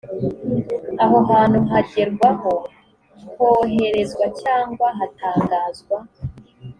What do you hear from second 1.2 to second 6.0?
hantu hagerwaho, hoherezwa cyangwa hatangazwa